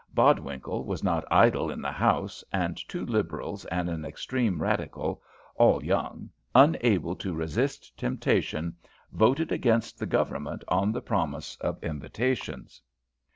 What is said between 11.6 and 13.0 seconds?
invitations.